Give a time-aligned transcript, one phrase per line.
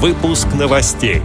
[0.00, 1.22] Выпуск новостей.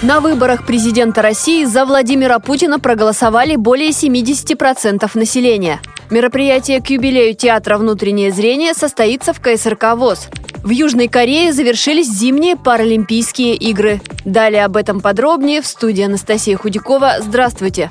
[0.00, 5.82] На выборах президента России за Владимира Путина проголосовали более 70% населения.
[6.08, 10.28] Мероприятие к юбилею театра «Внутреннее зрение» состоится в КСРК ВОЗ.
[10.64, 14.00] В Южной Корее завершились зимние Паралимпийские игры.
[14.24, 17.16] Далее об этом подробнее в студии Анастасия Худякова.
[17.20, 17.90] Здравствуйте!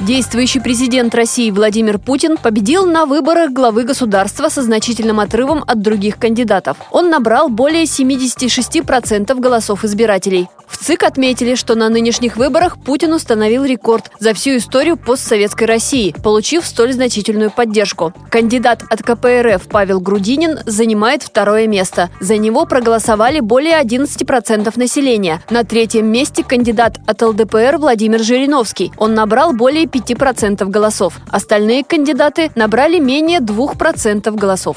[0.00, 6.18] Действующий президент России Владимир Путин победил на выборах главы государства со значительным отрывом от других
[6.18, 6.76] кандидатов.
[6.92, 10.48] Он набрал более 76% голосов избирателей.
[10.68, 16.14] В ЦИК отметили, что на нынешних выборах Путин установил рекорд за всю историю постсоветской России,
[16.22, 18.12] получив столь значительную поддержку.
[18.30, 22.10] Кандидат от КПРФ Павел Грудинин занимает второе место.
[22.20, 25.42] За него проголосовали более 11% населения.
[25.50, 28.92] На третьем месте кандидат от ЛДПР Владимир Жириновский.
[28.98, 31.14] Он набрал более 5% голосов.
[31.30, 34.76] Остальные кандидаты набрали менее 2% голосов.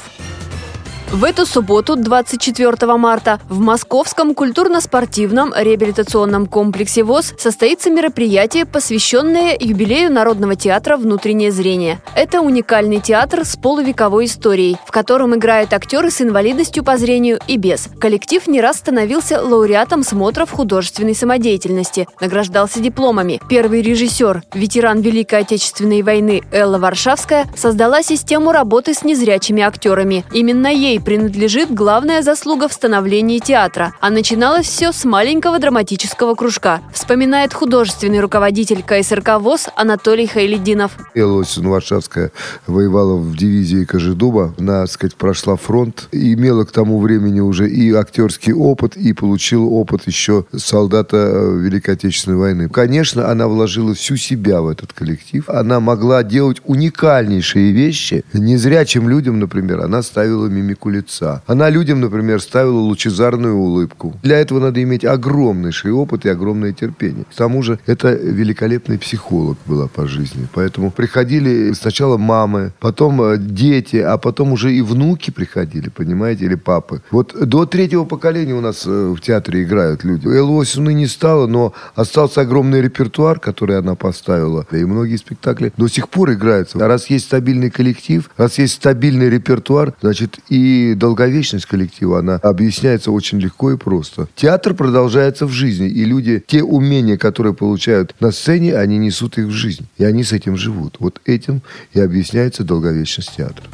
[1.12, 10.10] В эту субботу, 24 марта, в Московском культурно-спортивном реабилитационном комплексе ВОЗ состоится мероприятие, посвященное юбилею
[10.10, 12.00] Народного театра «Внутреннее зрение».
[12.14, 17.58] Это уникальный театр с полувековой историей, в котором играют актеры с инвалидностью по зрению и
[17.58, 17.90] без.
[18.00, 23.38] Коллектив не раз становился лауреатом смотров художественной самодеятельности, награждался дипломами.
[23.50, 30.24] Первый режиссер, ветеран Великой Отечественной войны Элла Варшавская, создала систему работы с незрячими актерами.
[30.32, 36.80] Именно ей принадлежит главная заслуга в становлении театра, а начиналось все с маленького драматического кружка,
[36.92, 40.92] вспоминает художественный руководитель КСРК ВОЗ Анатолий Хайлединов.
[41.14, 42.32] Элла Варшавская
[42.66, 47.92] воевала в дивизии Кожедуба, она, так сказать, прошла фронт, имела к тому времени уже и
[47.92, 52.68] актерский опыт, и получила опыт еще солдата э, Великой Отечественной войны.
[52.68, 55.48] Конечно, она вложила всю себя в этот коллектив.
[55.48, 58.24] Она могла делать уникальнейшие вещи.
[58.32, 61.42] Незрячим людям, например, она ставила мимику лица.
[61.46, 64.14] Она людям, например, ставила лучезарную улыбку.
[64.22, 67.24] Для этого надо иметь огромнейший опыт и огромное терпение.
[67.24, 70.46] К тому же, это великолепный психолог была по жизни.
[70.54, 76.54] Поэтому приходили сначала мамы, потом э, дети, а потом уже и внуки приходили, понимаете, или
[76.54, 77.02] папы.
[77.10, 80.26] Вот до третьего поколения у нас э, в театре играют люди.
[80.28, 84.66] Эллы не стало, но остался огромный репертуар, который она поставила.
[84.72, 86.78] И многие спектакли до сих пор играются.
[86.84, 93.10] А раз есть стабильный коллектив, раз есть стабильный репертуар, значит и долговечность коллектива, она объясняется
[93.10, 94.28] очень легко и просто.
[94.36, 99.46] Театр продолжается в жизни, и люди, те умения, которые получают на сцене, они несут их
[99.46, 99.86] в жизнь.
[99.98, 100.96] И они с этим живут.
[100.98, 101.62] Вот этим
[101.92, 103.64] и объясняется долговечность театра.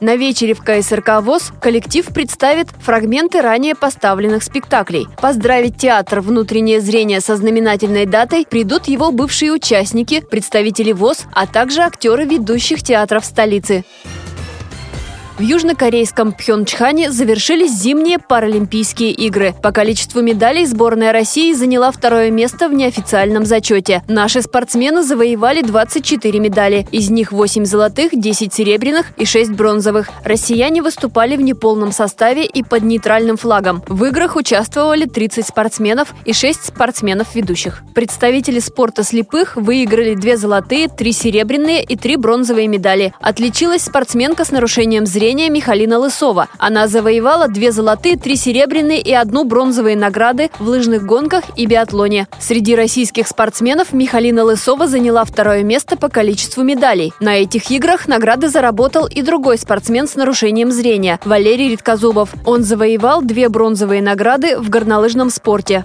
[0.00, 5.06] На вечере в КСРК ВОЗ коллектив представит фрагменты ранее поставленных спектаклей.
[5.20, 11.82] Поздравить театр «Внутреннее зрение» со знаменательной датой придут его бывшие участники, представители ВОЗ, а также
[11.82, 13.84] актеры ведущих театров столицы.
[15.40, 19.54] В южнокорейском Пхенчхане завершились зимние Паралимпийские игры.
[19.62, 24.02] По количеству медалей сборная России заняла второе место в неофициальном зачете.
[24.06, 26.86] Наши спортсмены завоевали 24 медали.
[26.92, 30.10] Из них 8 золотых, 10 серебряных и 6 бронзовых.
[30.24, 33.82] Россияне выступали в неполном составе и под нейтральным флагом.
[33.88, 37.82] В играх участвовали 30 спортсменов и 6 спортсменов-ведущих.
[37.94, 43.14] Представители спорта слепых выиграли 2 золотые, 3 серебряные и 3 бронзовые медали.
[43.22, 46.48] Отличилась спортсменка с нарушением зрения выступления Михалина Лысова.
[46.58, 52.26] Она завоевала две золотые, три серебряные и одну бронзовые награды в лыжных гонках и биатлоне.
[52.40, 57.12] Среди российских спортсменов Михалина Лысова заняла второе место по количеству медалей.
[57.20, 62.30] На этих играх награды заработал и другой спортсмен с нарушением зрения– Валерий Редкозубов.
[62.44, 65.84] Он завоевал две бронзовые награды в горнолыжном спорте.